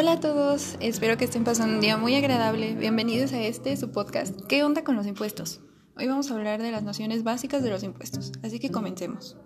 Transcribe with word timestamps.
Hola 0.00 0.12
a 0.12 0.20
todos, 0.20 0.76
espero 0.78 1.18
que 1.18 1.24
estén 1.24 1.42
pasando 1.42 1.74
un 1.74 1.80
día 1.80 1.96
muy 1.96 2.14
agradable. 2.14 2.76
Bienvenidos 2.76 3.32
a 3.32 3.40
este, 3.40 3.76
su 3.76 3.90
podcast, 3.90 4.40
¿Qué 4.46 4.62
onda 4.62 4.84
con 4.84 4.94
los 4.94 5.08
impuestos? 5.08 5.60
Hoy 5.96 6.06
vamos 6.06 6.30
a 6.30 6.34
hablar 6.34 6.62
de 6.62 6.70
las 6.70 6.84
nociones 6.84 7.24
básicas 7.24 7.64
de 7.64 7.70
los 7.70 7.82
impuestos, 7.82 8.30
así 8.44 8.60
que 8.60 8.70
comencemos. 8.70 9.36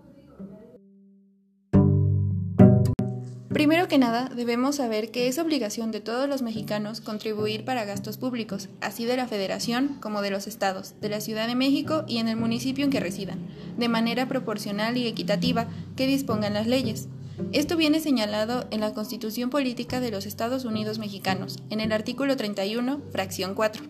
Primero 3.49 3.87
que 3.87 3.97
nada, 3.97 4.29
debemos 4.29 4.75
saber 4.75 5.09
que 5.09 5.27
es 5.27 5.39
obligación 5.39 5.89
de 5.89 6.01
todos 6.01 6.29
los 6.29 6.43
mexicanos 6.43 7.01
contribuir 7.01 7.65
para 7.65 7.83
gastos 7.83 8.19
públicos, 8.19 8.69
así 8.79 9.05
de 9.05 9.17
la 9.17 9.27
Federación 9.27 9.97
como 10.01 10.21
de 10.21 10.29
los 10.29 10.45
estados, 10.45 10.93
de 11.01 11.09
la 11.09 11.19
Ciudad 11.19 11.47
de 11.47 11.55
México 11.55 12.03
y 12.07 12.19
en 12.19 12.27
el 12.27 12.35
municipio 12.35 12.85
en 12.85 12.91
que 12.91 12.99
residan, 12.99 13.39
de 13.79 13.89
manera 13.89 14.27
proporcional 14.27 14.97
y 14.97 15.07
equitativa 15.07 15.67
que 15.95 16.05
dispongan 16.05 16.53
las 16.53 16.67
leyes. 16.67 17.07
Esto 17.51 17.77
viene 17.77 17.99
señalado 17.99 18.67
en 18.71 18.79
la 18.79 18.93
Constitución 18.93 19.49
Política 19.49 19.99
de 19.99 20.11
los 20.11 20.25
Estados 20.25 20.65
Unidos 20.65 20.99
Mexicanos, 20.99 21.57
en 21.69 21.79
el 21.79 21.91
artículo 21.91 22.37
31, 22.37 23.01
fracción 23.11 23.55
4. 23.55 23.83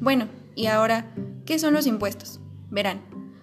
Bueno, 0.00 0.28
y 0.54 0.66
ahora, 0.66 1.12
¿qué 1.44 1.58
son 1.58 1.74
los 1.74 1.86
impuestos? 1.86 2.40
Verán, 2.70 3.02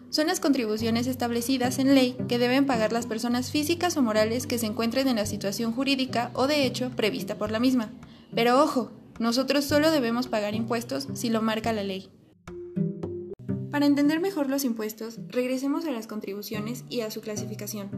son 0.09 0.27
las 0.27 0.39
contribuciones 0.39 1.07
establecidas 1.07 1.79
en 1.79 1.93
ley 1.93 2.15
que 2.29 2.37
deben 2.37 2.65
pagar 2.65 2.93
las 2.93 3.07
personas 3.07 3.51
físicas 3.51 3.97
o 3.97 4.01
morales 4.01 4.47
que 4.47 4.57
se 4.57 4.67
encuentren 4.67 5.07
en 5.09 5.17
la 5.17 5.25
situación 5.25 5.73
jurídica 5.73 6.31
o 6.33 6.47
de 6.47 6.65
hecho 6.65 6.91
prevista 6.91 7.37
por 7.37 7.51
la 7.51 7.59
misma. 7.59 7.91
Pero 8.33 8.63
ojo, 8.63 8.91
nosotros 9.19 9.65
solo 9.65 9.91
debemos 9.91 10.27
pagar 10.27 10.55
impuestos 10.55 11.09
si 11.13 11.29
lo 11.29 11.41
marca 11.41 11.73
la 11.73 11.83
ley. 11.83 12.09
Para 13.71 13.85
entender 13.85 14.21
mejor 14.21 14.49
los 14.49 14.63
impuestos, 14.63 15.19
regresemos 15.27 15.85
a 15.85 15.91
las 15.91 16.07
contribuciones 16.07 16.85
y 16.89 17.01
a 17.01 17.11
su 17.11 17.19
clasificación. 17.19 17.89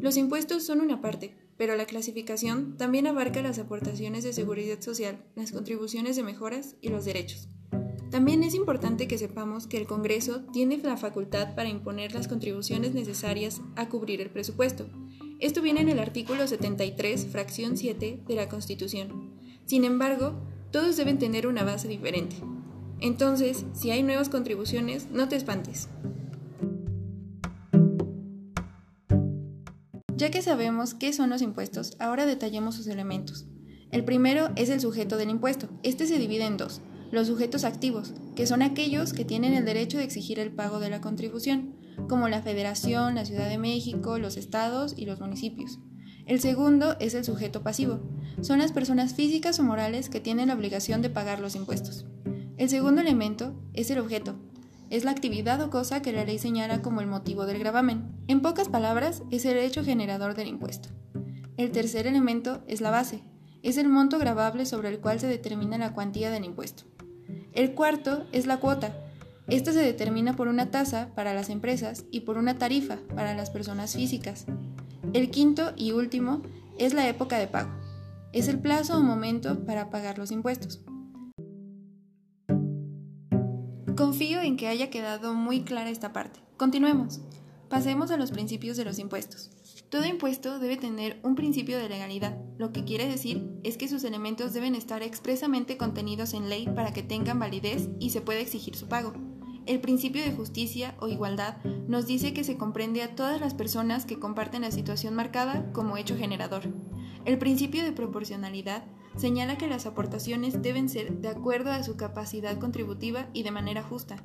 Los 0.00 0.16
impuestos 0.16 0.64
son 0.64 0.80
una 0.80 1.02
parte, 1.02 1.34
pero 1.58 1.76
la 1.76 1.84
clasificación 1.84 2.78
también 2.78 3.06
abarca 3.06 3.42
las 3.42 3.58
aportaciones 3.58 4.24
de 4.24 4.32
seguridad 4.32 4.80
social, 4.80 5.22
las 5.36 5.52
contribuciones 5.52 6.16
de 6.16 6.22
mejoras 6.22 6.76
y 6.80 6.88
los 6.88 7.04
derechos. 7.04 7.48
También 8.10 8.42
es 8.42 8.54
importante 8.54 9.06
que 9.06 9.18
sepamos 9.18 9.66
que 9.66 9.76
el 9.76 9.86
Congreso 9.86 10.40
tiene 10.52 10.78
la 10.78 10.96
facultad 10.96 11.54
para 11.54 11.68
imponer 11.68 12.14
las 12.14 12.28
contribuciones 12.28 12.94
necesarias 12.94 13.60
a 13.76 13.90
cubrir 13.90 14.22
el 14.22 14.30
presupuesto. 14.30 14.88
Esto 15.38 15.60
viene 15.60 15.82
en 15.82 15.90
el 15.90 15.98
artículo 15.98 16.46
73, 16.46 17.26
fracción 17.26 17.76
7 17.76 18.22
de 18.26 18.34
la 18.34 18.48
Constitución. 18.48 19.34
Sin 19.66 19.84
embargo, 19.84 20.40
todos 20.70 20.96
deben 20.96 21.18
tener 21.18 21.46
una 21.46 21.62
base 21.62 21.88
diferente. 21.88 22.36
Entonces, 23.00 23.64
si 23.74 23.90
hay 23.90 24.02
nuevas 24.02 24.30
contribuciones, 24.30 25.08
no 25.10 25.28
te 25.28 25.36
espantes. 25.36 25.88
Ya 30.20 30.30
que 30.30 30.42
sabemos 30.42 30.92
qué 30.92 31.14
son 31.14 31.30
los 31.30 31.40
impuestos, 31.40 31.96
ahora 31.98 32.26
detallemos 32.26 32.74
sus 32.74 32.88
elementos. 32.88 33.46
El 33.90 34.04
primero 34.04 34.50
es 34.54 34.68
el 34.68 34.78
sujeto 34.78 35.16
del 35.16 35.30
impuesto. 35.30 35.70
Este 35.82 36.06
se 36.06 36.18
divide 36.18 36.44
en 36.44 36.58
dos. 36.58 36.82
Los 37.10 37.28
sujetos 37.28 37.64
activos, 37.64 38.12
que 38.36 38.46
son 38.46 38.60
aquellos 38.60 39.14
que 39.14 39.24
tienen 39.24 39.54
el 39.54 39.64
derecho 39.64 39.96
de 39.96 40.04
exigir 40.04 40.38
el 40.38 40.52
pago 40.52 40.78
de 40.78 40.90
la 40.90 41.00
contribución, 41.00 41.74
como 42.06 42.28
la 42.28 42.42
Federación, 42.42 43.14
la 43.14 43.24
Ciudad 43.24 43.48
de 43.48 43.56
México, 43.56 44.18
los 44.18 44.36
estados 44.36 44.92
y 44.94 45.06
los 45.06 45.20
municipios. 45.20 45.78
El 46.26 46.38
segundo 46.40 46.98
es 47.00 47.14
el 47.14 47.24
sujeto 47.24 47.62
pasivo. 47.62 48.00
Son 48.42 48.58
las 48.58 48.72
personas 48.72 49.14
físicas 49.14 49.58
o 49.58 49.62
morales 49.62 50.10
que 50.10 50.20
tienen 50.20 50.48
la 50.48 50.54
obligación 50.54 51.00
de 51.00 51.08
pagar 51.08 51.40
los 51.40 51.54
impuestos. 51.54 52.04
El 52.58 52.68
segundo 52.68 53.00
elemento 53.00 53.58
es 53.72 53.90
el 53.90 53.98
objeto, 53.98 54.38
es 54.90 55.04
la 55.04 55.12
actividad 55.12 55.60
o 55.62 55.70
cosa 55.70 56.02
que 56.02 56.12
la 56.12 56.24
ley 56.24 56.38
señala 56.38 56.82
como 56.82 57.00
el 57.00 57.06
motivo 57.06 57.46
del 57.46 57.60
gravamen. 57.60 58.12
En 58.26 58.42
pocas 58.42 58.68
palabras, 58.68 59.22
es 59.30 59.44
el 59.44 59.56
hecho 59.56 59.84
generador 59.84 60.34
del 60.34 60.48
impuesto. 60.48 60.88
El 61.56 61.70
tercer 61.70 62.06
elemento 62.06 62.62
es 62.66 62.80
la 62.80 62.90
base, 62.90 63.22
es 63.62 63.76
el 63.76 63.88
monto 63.88 64.18
gravable 64.18 64.66
sobre 64.66 64.88
el 64.88 65.00
cual 65.00 65.20
se 65.20 65.26
determina 65.26 65.78
la 65.78 65.92
cuantía 65.92 66.30
del 66.30 66.44
impuesto. 66.44 66.84
El 67.52 67.74
cuarto 67.74 68.26
es 68.32 68.46
la 68.46 68.58
cuota. 68.58 68.96
Esta 69.46 69.72
se 69.72 69.80
determina 69.80 70.36
por 70.36 70.48
una 70.48 70.70
tasa 70.70 71.10
para 71.14 71.34
las 71.34 71.50
empresas 71.50 72.04
y 72.10 72.20
por 72.20 72.38
una 72.38 72.58
tarifa 72.58 72.98
para 73.14 73.34
las 73.34 73.50
personas 73.50 73.94
físicas. 73.94 74.46
El 75.12 75.30
quinto 75.30 75.72
y 75.76 75.92
último 75.92 76.42
es 76.78 76.94
la 76.94 77.08
época 77.08 77.38
de 77.38 77.46
pago. 77.46 77.70
Es 78.32 78.48
el 78.48 78.60
plazo 78.60 78.96
o 78.96 79.02
momento 79.02 79.64
para 79.64 79.90
pagar 79.90 80.18
los 80.18 80.30
impuestos. 80.30 80.80
Confío 84.00 84.40
en 84.40 84.56
que 84.56 84.66
haya 84.66 84.88
quedado 84.88 85.34
muy 85.34 85.60
clara 85.60 85.90
esta 85.90 86.10
parte. 86.14 86.40
Continuemos. 86.56 87.20
Pasemos 87.68 88.10
a 88.10 88.16
los 88.16 88.30
principios 88.30 88.78
de 88.78 88.86
los 88.86 88.98
impuestos. 88.98 89.50
Todo 89.90 90.06
impuesto 90.06 90.58
debe 90.58 90.78
tener 90.78 91.20
un 91.22 91.34
principio 91.34 91.76
de 91.76 91.90
legalidad, 91.90 92.38
lo 92.56 92.72
que 92.72 92.84
quiere 92.84 93.06
decir 93.06 93.46
es 93.62 93.76
que 93.76 93.88
sus 93.88 94.02
elementos 94.04 94.54
deben 94.54 94.74
estar 94.74 95.02
expresamente 95.02 95.76
contenidos 95.76 96.32
en 96.32 96.48
ley 96.48 96.66
para 96.74 96.94
que 96.94 97.02
tengan 97.02 97.38
validez 97.38 97.90
y 97.98 98.08
se 98.08 98.22
pueda 98.22 98.40
exigir 98.40 98.74
su 98.74 98.88
pago. 98.88 99.12
El 99.66 99.82
principio 99.82 100.22
de 100.22 100.32
justicia 100.32 100.94
o 101.00 101.08
igualdad 101.08 101.62
nos 101.86 102.06
dice 102.06 102.32
que 102.32 102.42
se 102.42 102.56
comprende 102.56 103.02
a 103.02 103.14
todas 103.14 103.38
las 103.38 103.52
personas 103.52 104.06
que 104.06 104.18
comparten 104.18 104.62
la 104.62 104.70
situación 104.70 105.14
marcada 105.14 105.70
como 105.74 105.98
hecho 105.98 106.16
generador. 106.16 106.72
El 107.26 107.36
principio 107.36 107.84
de 107.84 107.92
proporcionalidad 107.92 108.82
señala 109.16 109.58
que 109.58 109.66
las 109.66 109.86
aportaciones 109.86 110.62
deben 110.62 110.88
ser 110.88 111.12
de 111.18 111.28
acuerdo 111.28 111.70
a 111.70 111.82
su 111.82 111.96
capacidad 111.96 112.58
contributiva 112.58 113.28
y 113.32 113.42
de 113.42 113.50
manera 113.50 113.82
justa. 113.82 114.24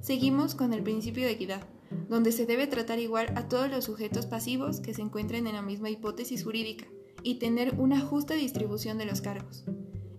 Seguimos 0.00 0.54
con 0.54 0.72
el 0.72 0.82
principio 0.82 1.24
de 1.24 1.32
equidad, 1.32 1.66
donde 2.08 2.32
se 2.32 2.46
debe 2.46 2.66
tratar 2.66 2.98
igual 2.98 3.32
a 3.36 3.48
todos 3.48 3.70
los 3.70 3.84
sujetos 3.84 4.26
pasivos 4.26 4.80
que 4.80 4.94
se 4.94 5.02
encuentren 5.02 5.46
en 5.46 5.54
la 5.54 5.62
misma 5.62 5.90
hipótesis 5.90 6.44
jurídica 6.44 6.86
y 7.22 7.36
tener 7.36 7.74
una 7.78 8.00
justa 8.00 8.34
distribución 8.34 8.98
de 8.98 9.06
los 9.06 9.20
cargos. 9.20 9.64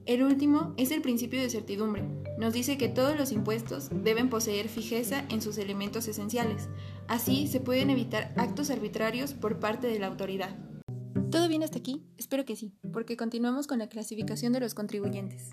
El 0.06 0.22
último 0.22 0.74
es 0.78 0.92
el 0.92 1.02
principio 1.02 1.42
de 1.42 1.50
certidumbre. 1.50 2.04
Nos 2.38 2.54
dice 2.54 2.78
que 2.78 2.90
todos 2.90 3.18
los 3.18 3.32
impuestos 3.32 3.90
deben 3.92 4.30
poseer 4.30 4.70
fijeza 4.70 5.26
en 5.30 5.42
sus 5.42 5.58
elementos 5.58 6.08
esenciales. 6.08 6.70
Así 7.08 7.48
se 7.48 7.60
pueden 7.60 7.90
evitar 7.90 8.34
actos 8.38 8.70
arbitrarios 8.70 9.34
por 9.34 9.60
parte 9.60 9.88
de 9.88 9.98
la 9.98 10.08
autoridad. 10.08 10.56
¿Todo 11.32 11.48
bien 11.48 11.64
hasta 11.64 11.80
aquí? 11.80 12.04
Espero 12.18 12.46
que 12.46 12.56
sí, 12.56 12.74
porque 12.94 13.18
continuamos 13.18 13.68
con 13.68 13.80
la 13.80 13.88
clasificación 13.88 14.54
de 14.54 14.60
los 14.60 14.74
contribuyentes. 14.74 15.52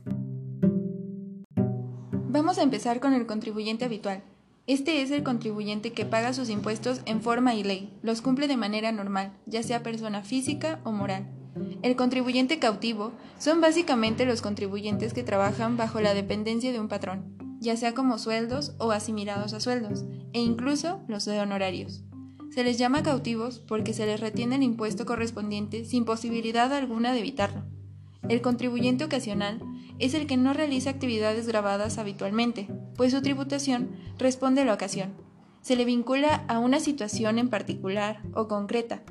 Vamos 2.28 2.58
a 2.58 2.62
empezar 2.62 3.00
con 3.00 3.12
el 3.14 3.26
contribuyente 3.26 3.84
habitual. 3.84 4.22
Este 4.66 5.02
es 5.02 5.10
el 5.10 5.22
contribuyente 5.22 5.92
que 5.92 6.06
paga 6.06 6.32
sus 6.32 6.48
impuestos 6.48 7.00
en 7.04 7.20
forma 7.20 7.54
y 7.54 7.64
ley, 7.64 7.98
los 8.02 8.22
cumple 8.22 8.48
de 8.48 8.56
manera 8.56 8.92
normal, 8.92 9.32
ya 9.46 9.62
sea 9.62 9.82
persona 9.82 10.22
física 10.22 10.80
o 10.84 10.92
moral. 10.92 11.26
El 11.82 11.96
contribuyente 11.96 12.58
cautivo 12.58 13.12
son 13.38 13.60
básicamente 13.60 14.24
los 14.24 14.40
contribuyentes 14.40 15.12
que 15.12 15.24
trabajan 15.24 15.76
bajo 15.76 16.00
la 16.00 16.14
dependencia 16.14 16.72
de 16.72 16.80
un 16.80 16.88
patrón, 16.88 17.36
ya 17.60 17.76
sea 17.76 17.92
como 17.92 18.18
sueldos 18.18 18.74
o 18.78 18.92
asimilados 18.92 19.52
a 19.52 19.60
sueldos, 19.60 20.04
e 20.32 20.40
incluso 20.40 21.00
los 21.08 21.24
de 21.24 21.40
honorarios. 21.40 22.04
Se 22.52 22.64
les 22.64 22.76
llama 22.76 23.02
cautivos 23.02 23.60
porque 23.60 23.94
se 23.94 24.04
les 24.04 24.20
retiene 24.20 24.56
el 24.56 24.62
impuesto 24.62 25.06
correspondiente 25.06 25.86
sin 25.86 26.04
posibilidad 26.04 26.70
alguna 26.74 27.14
de 27.14 27.20
evitarlo. 27.20 27.62
El 28.28 28.42
contribuyente 28.42 29.04
ocasional 29.04 29.58
es 29.98 30.12
el 30.12 30.26
que 30.26 30.36
no 30.36 30.52
realiza 30.52 30.90
actividades 30.90 31.46
grabadas 31.46 31.96
habitualmente, 31.96 32.68
pues 32.94 33.12
su 33.12 33.22
tributación 33.22 33.92
responde 34.18 34.60
a 34.60 34.64
la 34.66 34.74
ocasión. 34.74 35.14
Se 35.62 35.76
le 35.76 35.86
vincula 35.86 36.44
a 36.46 36.58
una 36.58 36.78
situación 36.78 37.38
en 37.38 37.48
particular 37.48 38.20
o 38.34 38.48
concreta, 38.48 39.02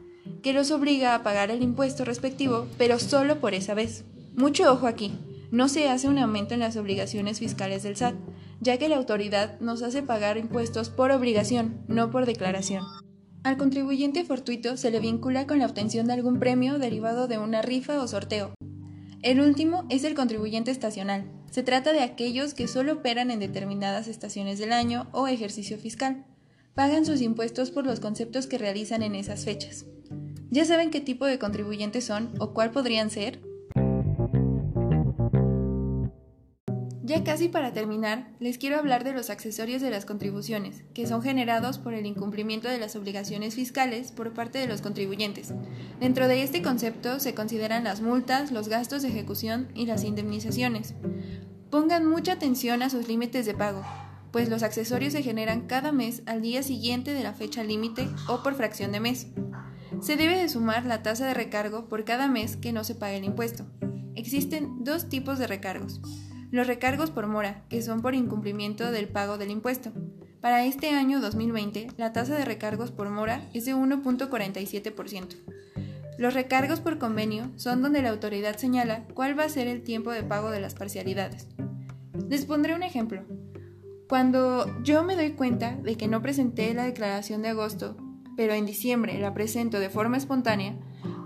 que 0.43 0.53
los 0.53 0.69
obliga 0.69 1.15
a 1.15 1.23
pagar 1.23 1.49
el 1.49 1.63
impuesto 1.63 2.05
respectivo, 2.05 2.67
pero 2.77 2.99
solo 2.99 3.39
por 3.39 3.55
esa 3.55 3.73
vez. 3.73 4.05
Mucho 4.35 4.71
ojo 4.71 4.85
aquí, 4.85 5.13
no 5.49 5.67
se 5.67 5.89
hace 5.89 6.07
un 6.07 6.19
aumento 6.19 6.53
en 6.53 6.59
las 6.59 6.77
obligaciones 6.77 7.39
fiscales 7.39 7.81
del 7.81 7.95
SAT, 7.95 8.13
ya 8.59 8.77
que 8.77 8.87
la 8.87 8.97
autoridad 8.97 9.59
nos 9.61 9.81
hace 9.81 10.03
pagar 10.03 10.37
impuestos 10.37 10.91
por 10.91 11.09
obligación, 11.09 11.81
no 11.87 12.11
por 12.11 12.27
declaración. 12.27 12.83
Al 13.43 13.57
contribuyente 13.57 14.23
fortuito 14.23 14.77
se 14.77 14.91
le 14.91 14.99
vincula 14.99 15.47
con 15.47 15.57
la 15.57 15.65
obtención 15.65 16.05
de 16.05 16.13
algún 16.13 16.37
premio 16.37 16.77
derivado 16.77 17.27
de 17.27 17.39
una 17.39 17.63
rifa 17.63 17.99
o 17.99 18.07
sorteo. 18.07 18.53
El 19.23 19.41
último 19.41 19.85
es 19.89 20.03
el 20.03 20.13
contribuyente 20.13 20.69
estacional. 20.69 21.25
Se 21.49 21.63
trata 21.63 21.91
de 21.91 22.01
aquellos 22.01 22.53
que 22.53 22.67
solo 22.67 22.93
operan 22.93 23.31
en 23.31 23.39
determinadas 23.39 24.07
estaciones 24.07 24.59
del 24.59 24.71
año 24.71 25.07
o 25.11 25.27
ejercicio 25.27 25.79
fiscal. 25.79 26.23
Pagan 26.75 27.03
sus 27.03 27.21
impuestos 27.21 27.71
por 27.71 27.85
los 27.85 27.99
conceptos 27.99 28.45
que 28.45 28.59
realizan 28.59 29.01
en 29.01 29.15
esas 29.15 29.43
fechas. 29.43 29.85
¿Ya 30.51 30.63
saben 30.63 30.91
qué 30.91 31.01
tipo 31.01 31.25
de 31.25 31.39
contribuyentes 31.39 32.05
son 32.05 32.33
o 32.37 32.53
cuál 32.53 32.69
podrían 32.69 33.09
ser? 33.09 33.41
Ya 37.11 37.25
casi 37.25 37.49
para 37.49 37.73
terminar, 37.73 38.29
les 38.39 38.57
quiero 38.57 38.77
hablar 38.77 39.03
de 39.03 39.11
los 39.11 39.29
accesorios 39.29 39.81
de 39.81 39.89
las 39.89 40.05
contribuciones, 40.05 40.85
que 40.93 41.05
son 41.05 41.21
generados 41.21 41.77
por 41.77 41.93
el 41.93 42.05
incumplimiento 42.05 42.69
de 42.69 42.79
las 42.79 42.95
obligaciones 42.95 43.53
fiscales 43.53 44.13
por 44.13 44.31
parte 44.31 44.59
de 44.59 44.67
los 44.67 44.79
contribuyentes. 44.79 45.53
Dentro 45.99 46.29
de 46.29 46.41
este 46.41 46.61
concepto 46.61 47.19
se 47.19 47.35
consideran 47.35 47.83
las 47.83 47.99
multas, 47.99 48.53
los 48.53 48.69
gastos 48.69 49.01
de 49.01 49.09
ejecución 49.09 49.67
y 49.75 49.87
las 49.87 50.05
indemnizaciones. 50.05 50.93
Pongan 51.69 52.07
mucha 52.07 52.31
atención 52.31 52.81
a 52.81 52.89
sus 52.89 53.09
límites 53.09 53.45
de 53.45 53.55
pago, 53.55 53.83
pues 54.31 54.47
los 54.47 54.63
accesorios 54.63 55.11
se 55.11 55.21
generan 55.21 55.67
cada 55.67 55.91
mes 55.91 56.23
al 56.27 56.41
día 56.41 56.63
siguiente 56.63 57.13
de 57.13 57.23
la 57.23 57.33
fecha 57.33 57.61
límite 57.61 58.07
o 58.29 58.41
por 58.41 58.55
fracción 58.55 58.93
de 58.93 59.01
mes. 59.01 59.27
Se 59.99 60.15
debe 60.15 60.37
de 60.37 60.47
sumar 60.47 60.85
la 60.85 61.03
tasa 61.03 61.27
de 61.27 61.33
recargo 61.33 61.89
por 61.89 62.05
cada 62.05 62.29
mes 62.29 62.55
que 62.55 62.71
no 62.71 62.85
se 62.85 62.95
pague 62.95 63.17
el 63.17 63.25
impuesto. 63.25 63.65
Existen 64.15 64.85
dos 64.85 65.09
tipos 65.09 65.39
de 65.39 65.47
recargos. 65.47 65.99
Los 66.51 66.67
recargos 66.67 67.11
por 67.11 67.27
mora, 67.27 67.63
que 67.69 67.81
son 67.81 68.01
por 68.01 68.13
incumplimiento 68.13 68.91
del 68.91 69.07
pago 69.07 69.37
del 69.37 69.51
impuesto. 69.51 69.93
Para 70.41 70.65
este 70.65 70.89
año 70.89 71.21
2020, 71.21 71.87
la 71.97 72.11
tasa 72.11 72.35
de 72.35 72.43
recargos 72.43 72.91
por 72.91 73.09
mora 73.09 73.47
es 73.53 73.63
de 73.63 73.73
1.47%. 73.73 75.37
Los 76.17 76.33
recargos 76.33 76.81
por 76.81 76.97
convenio 76.97 77.49
son 77.55 77.81
donde 77.81 78.01
la 78.01 78.09
autoridad 78.09 78.57
señala 78.57 79.05
cuál 79.13 79.39
va 79.39 79.45
a 79.45 79.49
ser 79.49 79.67
el 79.67 79.81
tiempo 79.81 80.11
de 80.11 80.23
pago 80.23 80.51
de 80.51 80.59
las 80.59 80.75
parcialidades. 80.75 81.47
Les 82.27 82.45
pondré 82.45 82.75
un 82.75 82.83
ejemplo. 82.83 83.23
Cuando 84.09 84.83
yo 84.83 85.03
me 85.03 85.15
doy 85.15 85.31
cuenta 85.31 85.77
de 85.77 85.95
que 85.95 86.09
no 86.09 86.21
presenté 86.21 86.73
la 86.73 86.83
declaración 86.83 87.41
de 87.43 87.49
agosto, 87.49 87.95
pero 88.35 88.53
en 88.53 88.65
diciembre 88.65 89.17
la 89.19 89.33
presento 89.33 89.79
de 89.79 89.89
forma 89.89 90.17
espontánea, 90.17 90.77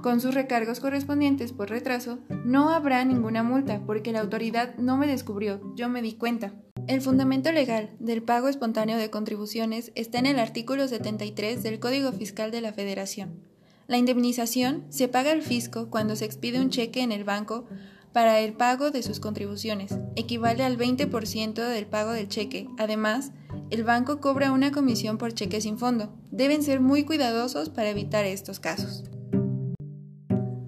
con 0.06 0.22
sus 0.22 0.36
recargos 0.36 0.82
correspondientes 0.82 1.52
por 1.52 1.72
retraso, 1.72 2.20
no 2.44 2.70
habrá 2.70 3.04
ninguna 3.04 3.42
multa 3.42 3.82
porque 3.88 4.12
la 4.12 4.20
autoridad 4.20 4.76
no 4.78 4.98
me 4.98 5.08
descubrió, 5.08 5.60
yo 5.76 5.90
me 5.90 6.04
di 6.04 6.14
cuenta. 6.14 6.54
El 6.86 7.02
fundamento 7.02 7.52
legal 7.52 7.90
del 7.98 8.22
pago 8.22 8.48
espontáneo 8.48 8.98
de 9.00 9.10
contribuciones 9.10 9.92
está 9.96 10.20
en 10.20 10.28
el 10.28 10.38
artículo 10.38 10.88
73 10.88 11.64
del 11.64 11.80
Código 11.80 12.12
Fiscal 12.12 12.52
de 12.52 12.62
la 12.62 12.72
Federación. 12.72 13.42
La 13.88 13.98
indemnización 13.98 14.86
se 14.90 15.08
paga 15.08 15.32
al 15.32 15.42
fisco 15.42 15.90
cuando 15.90 16.16
se 16.16 16.26
expide 16.26 16.62
un 16.62 16.70
cheque 16.70 17.02
en 17.02 17.12
el 17.12 17.24
banco 17.24 17.66
para 18.14 18.42
el 18.42 18.54
pago 18.54 18.92
de 18.92 19.02
sus 19.02 19.20
contribuciones. 19.20 19.98
Equivale 20.16 20.64
al 20.64 20.78
20% 20.78 21.68
del 21.68 21.88
pago 21.88 22.12
del 22.12 22.30
cheque. 22.30 22.68
Además, 22.78 23.32
el 23.72 23.84
banco 23.84 24.22
cobra 24.22 24.52
una 24.52 24.72
comisión 24.72 25.18
por 25.18 25.34
cheque 25.34 25.62
sin 25.62 25.80
fondo. 25.80 26.14
Deben 26.30 26.62
ser 26.62 26.80
muy 26.80 27.06
cuidadosos 27.06 27.72
para 27.72 27.90
evitar 27.90 28.26
estos 28.26 28.60
casos. 28.60 29.04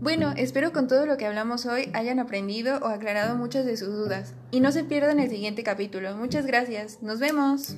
Bueno, 0.07 0.31
espero 0.37 0.71
con 0.71 0.87
todo 0.87 1.05
lo 1.05 1.17
que 1.17 1.25
hablamos 1.25 1.65
hoy 1.65 1.89
hayan 1.93 2.19
aprendido 2.19 2.77
o 2.77 2.87
aclarado 2.87 3.35
muchas 3.35 3.65
de 3.65 3.75
sus 3.75 3.89
dudas. 3.89 4.35
Y 4.51 4.61
no 4.61 4.71
se 4.71 4.85
pierdan 4.85 5.19
el 5.19 5.29
siguiente 5.29 5.63
capítulo. 5.63 6.15
Muchas 6.15 6.45
gracias. 6.45 7.03
Nos 7.03 7.19
vemos. 7.19 7.75